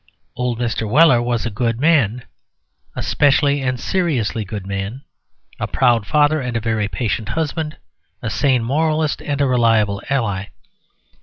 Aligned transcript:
Old 0.35 0.57
Mr. 0.57 0.89
Weller 0.89 1.21
was 1.21 1.45
a 1.45 1.51
good 1.51 1.79
man, 1.79 2.23
a 2.95 3.03
specially 3.03 3.61
and 3.61 3.79
seriously 3.79 4.43
good 4.43 4.65
man, 4.65 5.03
a 5.59 5.67
proud 5.67 6.07
father, 6.07 6.41
a 6.41 6.51
very 6.59 6.87
patient 6.87 7.29
husband, 7.29 7.77
a 8.19 8.31
sane 8.31 8.63
moralist, 8.63 9.21
and 9.21 9.39
a 9.39 9.45
reliable 9.45 10.01
ally. 10.09 10.45